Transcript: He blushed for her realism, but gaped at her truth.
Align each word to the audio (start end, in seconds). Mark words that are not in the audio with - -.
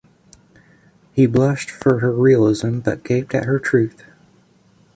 He 1.13 1.27
blushed 1.27 1.69
for 1.69 1.99
her 1.99 2.11
realism, 2.11 2.79
but 2.79 3.03
gaped 3.03 3.35
at 3.35 3.45
her 3.45 3.59
truth. 3.59 4.03